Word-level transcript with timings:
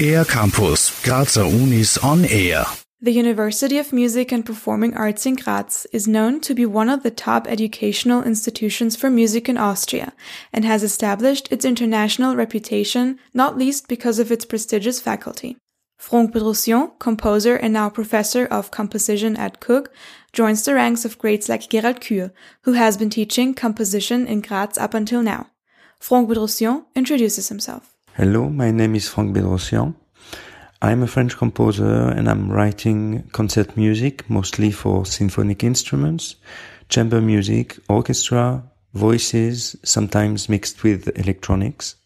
Air 0.00 0.24
Campus, 0.24 1.02
Grazer 1.02 1.44
Unis 1.44 1.98
on 1.98 2.24
Air. 2.24 2.64
The 3.00 3.12
University 3.12 3.78
of 3.78 3.92
Music 3.92 4.32
and 4.32 4.46
Performing 4.46 4.94
Arts 4.94 5.26
in 5.26 5.34
Graz 5.36 5.86
is 5.92 6.08
known 6.08 6.40
to 6.40 6.54
be 6.54 6.64
one 6.64 6.88
of 6.88 7.02
the 7.02 7.10
top 7.10 7.46
educational 7.46 8.22
institutions 8.22 8.96
for 8.96 9.10
music 9.10 9.48
in 9.48 9.58
Austria 9.58 10.12
and 10.52 10.64
has 10.64 10.82
established 10.82 11.50
its 11.50 11.64
international 11.64 12.34
reputation 12.34 13.18
not 13.34 13.58
least 13.58 13.88
because 13.88 14.18
of 14.18 14.32
its 14.32 14.44
prestigious 14.44 15.00
faculty. 15.00 15.56
Franck 15.98 16.32
Bedrossian, 16.32 16.92
composer 16.98 17.56
and 17.56 17.72
now 17.72 17.88
professor 17.90 18.46
of 18.46 18.70
composition 18.70 19.36
at 19.36 19.60
KUG, 19.60 19.88
joins 20.32 20.64
the 20.64 20.74
ranks 20.74 21.04
of 21.04 21.18
greats 21.18 21.48
like 21.48 21.68
Gerald 21.68 22.00
Kühr, 22.00 22.30
who 22.62 22.72
has 22.72 22.96
been 22.96 23.10
teaching 23.10 23.54
composition 23.54 24.26
in 24.26 24.40
Graz 24.40 24.78
up 24.78 24.94
until 24.94 25.22
now. 25.22 25.50
Franck 26.04 26.28
Bedrossian 26.28 26.84
introduces 26.94 27.48
himself. 27.48 27.94
Hello, 28.12 28.50
my 28.50 28.70
name 28.70 28.94
is 28.94 29.08
Franck 29.08 29.32
Bedrossian. 29.32 29.94
I'm 30.82 31.02
a 31.02 31.06
French 31.06 31.34
composer 31.38 32.10
and 32.10 32.28
I'm 32.28 32.52
writing 32.52 33.22
concert 33.32 33.74
music, 33.74 34.28
mostly 34.28 34.70
for 34.70 35.06
symphonic 35.06 35.64
instruments, 35.64 36.36
chamber 36.90 37.22
music, 37.22 37.78
orchestra, 37.88 38.62
voices, 38.92 39.76
sometimes 39.82 40.50
mixed 40.50 40.82
with 40.82 41.08
electronics. 41.18 41.96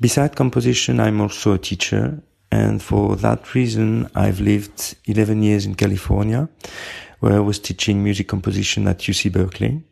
Beside 0.00 0.34
composition, 0.34 0.98
I'm 0.98 1.20
also 1.20 1.52
a 1.52 1.58
teacher. 1.58 2.22
And 2.50 2.82
for 2.82 3.16
that 3.16 3.54
reason, 3.54 4.08
I've 4.14 4.40
lived 4.40 4.96
11 5.04 5.42
years 5.42 5.66
in 5.66 5.74
California, 5.74 6.48
where 7.20 7.34
I 7.34 7.40
was 7.40 7.58
teaching 7.58 8.02
music 8.02 8.28
composition 8.28 8.88
at 8.88 9.00
UC 9.00 9.30
Berkeley. 9.30 9.84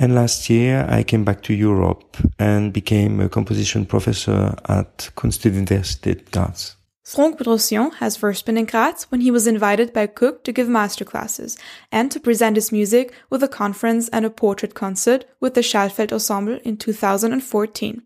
And 0.00 0.14
last 0.14 0.48
year, 0.48 0.86
I 0.88 1.02
came 1.02 1.24
back 1.24 1.42
to 1.42 1.52
Europe 1.52 2.16
and 2.38 2.72
became 2.72 3.20
a 3.20 3.28
composition 3.28 3.84
professor 3.84 4.56
at 4.66 5.10
Kunstuniversität 5.14 6.32
Graz. 6.32 6.76
Franck 7.04 7.36
Bedrossian 7.36 7.90
has 7.98 8.16
first 8.16 8.46
been 8.46 8.56
in 8.56 8.64
Graz 8.64 9.04
when 9.10 9.20
he 9.20 9.30
was 9.30 9.46
invited 9.46 9.92
by 9.92 10.06
KUG 10.06 10.42
to 10.44 10.52
give 10.52 10.68
masterclasses 10.68 11.58
and 11.92 12.10
to 12.12 12.18
present 12.18 12.56
his 12.56 12.72
music 12.72 13.12
with 13.28 13.42
a 13.42 13.48
conference 13.48 14.08
and 14.08 14.24
a 14.24 14.30
portrait 14.30 14.74
concert 14.74 15.26
with 15.38 15.52
the 15.52 15.60
Schallfeld 15.60 16.12
Ensemble 16.12 16.58
in 16.64 16.78
2014. 16.78 18.02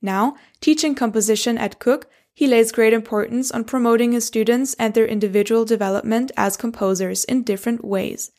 Now, 0.00 0.36
teaching 0.60 0.94
composition 0.94 1.58
at 1.58 1.80
KUG, 1.80 2.04
he 2.34 2.46
lays 2.46 2.72
great 2.72 2.92
importance 2.92 3.50
on 3.50 3.64
promoting 3.64 4.12
his 4.12 4.24
students 4.24 4.74
and 4.78 4.94
their 4.94 5.06
individual 5.06 5.64
development 5.64 6.32
as 6.36 6.56
composers 6.56 7.24
in 7.24 7.42
different 7.42 7.84
ways. 7.84 8.30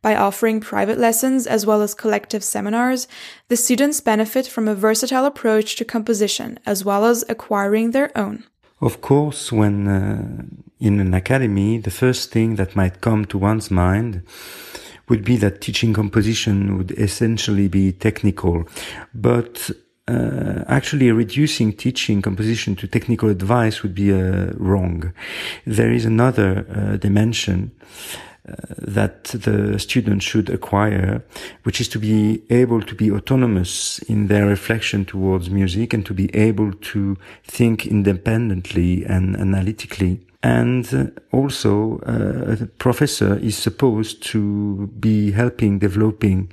By 0.00 0.16
offering 0.16 0.60
private 0.60 0.98
lessons 0.98 1.46
as 1.46 1.64
well 1.64 1.82
as 1.82 1.94
collective 1.94 2.44
seminars, 2.44 3.08
the 3.48 3.56
students 3.56 4.00
benefit 4.00 4.46
from 4.46 4.68
a 4.68 4.74
versatile 4.74 5.24
approach 5.24 5.76
to 5.76 5.84
composition 5.84 6.58
as 6.66 6.84
well 6.84 7.04
as 7.04 7.24
acquiring 7.28 7.90
their 7.90 8.16
own. 8.16 8.44
Of 8.80 9.00
course, 9.00 9.50
when 9.50 9.88
uh, 9.88 10.44
in 10.80 11.00
an 11.00 11.14
academy, 11.14 11.78
the 11.78 11.90
first 11.90 12.30
thing 12.30 12.56
that 12.56 12.76
might 12.76 13.00
come 13.00 13.24
to 13.26 13.38
one's 13.38 13.70
mind 13.70 14.22
would 15.08 15.24
be 15.24 15.36
that 15.36 15.60
teaching 15.60 15.92
composition 15.92 16.76
would 16.76 16.90
essentially 16.92 17.68
be 17.68 17.92
technical. 17.92 18.64
But 19.14 19.70
uh, 20.08 20.64
actually 20.68 21.10
reducing 21.10 21.72
teaching 21.72 22.22
composition 22.22 22.76
to 22.76 22.86
technical 22.86 23.28
advice 23.28 23.82
would 23.82 23.94
be 23.94 24.12
uh, 24.12 24.52
wrong. 24.56 25.12
There 25.66 25.92
is 25.92 26.04
another 26.04 26.66
uh, 26.68 26.96
dimension 26.96 27.72
that 28.78 29.24
the 29.24 29.78
student 29.78 30.22
should 30.22 30.50
acquire, 30.50 31.22
which 31.62 31.80
is 31.80 31.88
to 31.88 31.98
be 31.98 32.42
able 32.50 32.82
to 32.82 32.94
be 32.94 33.10
autonomous 33.10 33.98
in 34.00 34.26
their 34.26 34.46
reflection 34.46 35.04
towards 35.04 35.48
music 35.48 35.94
and 35.94 36.04
to 36.04 36.12
be 36.12 36.34
able 36.34 36.72
to 36.72 37.16
think 37.44 37.86
independently 37.86 39.04
and 39.04 39.36
analytically. 39.36 40.20
And 40.42 41.18
also, 41.32 42.00
uh, 42.00 42.56
a 42.62 42.66
professor 42.66 43.38
is 43.38 43.56
supposed 43.56 44.22
to 44.24 44.88
be 45.00 45.30
helping 45.30 45.78
developing 45.78 46.52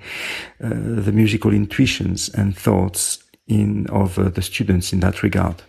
uh, 0.64 0.70
the 0.70 1.12
musical 1.12 1.52
intuitions 1.54 2.30
and 2.30 2.58
thoughts 2.58 3.22
in 3.48 3.88
of 3.88 4.18
uh, 4.18 4.30
the 4.30 4.42
students 4.42 4.94
in 4.94 5.00
that 5.02 5.24
regard. 5.24 5.64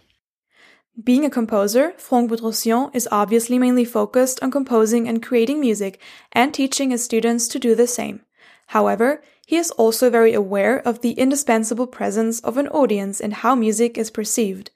Being 1.03 1.25
a 1.25 1.31
composer, 1.31 1.95
Franck 1.97 2.29
Bedrossian 2.29 2.91
is 2.93 3.09
obviously 3.11 3.59
mainly 3.59 3.85
focused 3.85 4.39
on 4.43 4.51
composing 4.51 5.09
and 5.09 5.23
creating 5.23 5.59
music 5.59 5.99
and 6.33 6.53
teaching 6.53 6.91
his 6.91 7.03
students 7.03 7.49
to 7.49 7.59
do 7.59 7.75
the 7.75 7.87
same. 7.87 8.21
However, 8.69 9.23
he 9.47 9.57
is 9.57 9.71
also 9.73 10.11
very 10.11 10.35
aware 10.35 10.87
of 10.87 11.01
the 11.01 11.13
indispensable 11.13 11.87
presence 11.87 12.41
of 12.41 12.59
an 12.59 12.69
audience 12.69 13.21
and 13.21 13.33
how 13.35 13.55
music 13.55 13.97
is 13.97 14.11
perceived. 14.11 14.71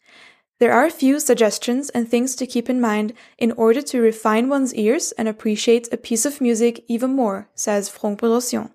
There 0.59 0.73
are 0.73 0.87
a 0.87 0.91
few 0.91 1.21
suggestions 1.21 1.91
and 1.91 2.09
things 2.09 2.35
to 2.37 2.47
keep 2.47 2.71
in 2.71 2.81
mind 2.81 3.13
in 3.37 3.53
order 3.53 3.83
to 3.83 4.01
refine 4.01 4.49
one's 4.49 4.75
ears 4.75 5.13
and 5.19 5.29
appreciate 5.29 5.93
a 5.93 5.99
piece 5.99 6.25
of 6.25 6.41
music 6.41 6.83
even 6.89 7.15
more, 7.15 7.51
says 7.55 7.91
Franck 7.91 8.21
Bedrossian 8.21 8.71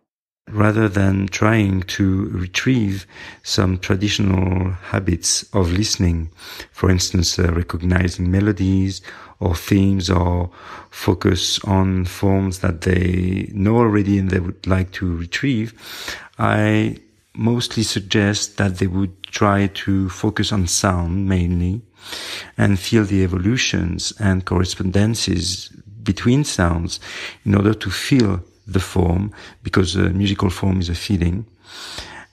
rather 0.51 0.87
than 0.87 1.27
trying 1.27 1.81
to 1.83 2.29
retrieve 2.29 3.05
some 3.43 3.77
traditional 3.77 4.71
habits 4.71 5.43
of 5.53 5.71
listening, 5.71 6.29
for 6.71 6.89
instance, 6.89 7.39
uh, 7.39 7.51
recognizing 7.53 8.29
melodies 8.29 9.01
or 9.39 9.55
themes 9.55 10.09
or 10.09 10.49
focus 10.89 11.59
on 11.65 12.05
forms 12.05 12.59
that 12.59 12.81
they 12.81 13.49
know 13.53 13.77
already 13.77 14.17
and 14.19 14.29
they 14.29 14.39
would 14.39 14.67
like 14.67 14.91
to 14.91 15.17
retrieve, 15.17 15.73
I 16.37 16.97
mostly 17.33 17.83
suggest 17.83 18.57
that 18.57 18.77
they 18.77 18.87
would 18.87 19.23
try 19.23 19.67
to 19.67 20.09
focus 20.09 20.51
on 20.51 20.67
sound 20.67 21.27
mainly 21.27 21.81
and 22.57 22.79
feel 22.79 23.05
the 23.05 23.23
evolutions 23.23 24.13
and 24.19 24.45
correspondences 24.45 25.69
between 26.03 26.43
sounds 26.43 26.99
in 27.45 27.55
order 27.55 27.73
to 27.73 27.89
feel 27.89 28.43
the 28.67 28.79
form 28.79 29.31
because 29.63 29.95
a 29.95 30.09
musical 30.09 30.49
form 30.49 30.79
is 30.79 30.89
a 30.89 30.95
feeling 30.95 31.45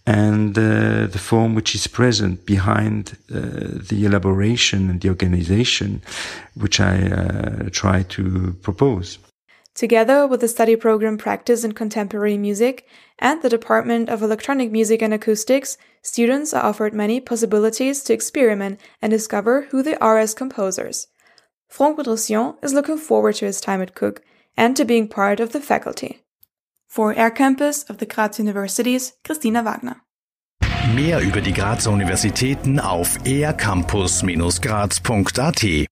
and 0.09 0.57
uh, 0.57 1.07
the 1.07 1.19
form 1.19 1.55
which 1.55 1.75
is 1.75 1.87
present 1.87 2.47
behind 2.47 3.19
uh, 3.31 3.41
the 3.91 4.07
elaboration 4.07 4.89
and 4.89 5.03
the 5.03 5.09
organization 5.11 6.01
which 6.55 6.81
I 6.81 7.11
uh, 7.11 7.69
try 7.71 8.05
to 8.05 8.57
propose. 8.63 9.19
Together 9.75 10.27
with 10.27 10.41
the 10.41 10.49
study 10.49 10.77
program 10.77 11.19
Practice 11.19 11.63
in 11.63 11.73
Contemporary 11.73 12.39
Music 12.39 12.87
and 13.19 13.43
the 13.43 13.51
Department 13.51 14.09
of 14.09 14.23
Electronic 14.23 14.73
Music 14.73 15.03
and 15.03 15.13
Acoustics, 15.13 15.77
students 16.01 16.55
are 16.55 16.65
offered 16.65 16.95
many 16.95 17.21
possibilities 17.21 18.03
to 18.05 18.15
experiment 18.15 18.81
and 19.03 19.11
discover 19.11 19.67
who 19.71 19.83
they 19.83 19.97
are 19.97 20.19
as 20.19 20.33
composers. 20.33 21.07
Franck 21.69 21.99
Bedrossian 21.99 22.55
is 22.63 22.73
looking 22.73 22.97
forward 22.97 23.35
to 23.37 23.45
his 23.45 23.61
time 23.61 23.83
at 23.83 23.95
KUG 23.95 24.21
and 24.59 24.77
to 24.77 24.85
being 24.85 25.09
part 25.09 25.41
of 25.41 25.53
the 25.53 25.61
faculty. 25.61 26.21
For 26.89 27.15
Air 27.15 27.31
Campus 27.31 27.85
of 27.85 27.97
the 27.99 28.07
Graz 28.07 28.39
Universities, 28.39 29.15
Christina 29.25 29.65
Wagner. 29.65 30.03
Mehr 30.95 31.21
über 31.21 31.41
die 31.41 31.53
Grazer 31.53 31.93
Universitäten 31.93 32.81
auf 32.81 33.19
aircampus-graz.at 33.25 35.87